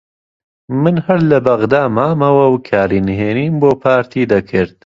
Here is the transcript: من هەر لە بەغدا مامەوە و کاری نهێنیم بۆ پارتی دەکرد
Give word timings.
من 0.83 0.95
هەر 1.05 1.19
لە 1.31 1.39
بەغدا 1.45 1.81
مامەوە 1.97 2.45
و 2.49 2.55
کاری 2.69 2.99
نهێنیم 3.07 3.53
بۆ 3.61 3.71
پارتی 3.83 4.23
دەکرد 4.33 4.71